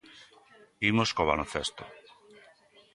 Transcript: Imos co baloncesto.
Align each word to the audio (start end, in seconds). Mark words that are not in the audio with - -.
Imos 0.91 1.09
co 1.15 1.27
baloncesto. 1.29 1.83